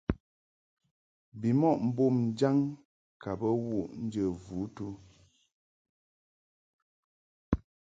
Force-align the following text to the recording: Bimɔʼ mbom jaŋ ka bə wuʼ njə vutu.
Bimɔʼ 1.39 1.77
mbom 1.87 2.15
jaŋ 2.39 2.57
ka 3.21 3.29
bə 3.39 3.47
wuʼ 3.65 3.87
njə 4.03 4.23
vutu. 4.43 4.85